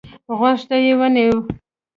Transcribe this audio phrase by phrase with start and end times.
[0.37, 1.37] غوږ ته يې ونيو.